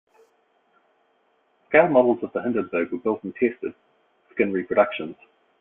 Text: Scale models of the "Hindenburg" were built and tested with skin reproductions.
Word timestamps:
Scale 1.69 1.89
models 1.89 2.23
of 2.23 2.33
the 2.33 2.41
"Hindenburg" 2.41 2.91
were 2.91 2.97
built 2.97 3.23
and 3.23 3.35
tested 3.35 3.61
with 3.61 3.75
skin 4.33 4.51
reproductions. 4.51 5.15